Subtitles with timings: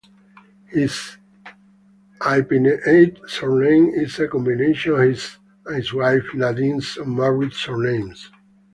[0.65, 1.15] His
[2.19, 8.31] hyphenated surname is a combination of his and his wife Nadine's unmarried surnames.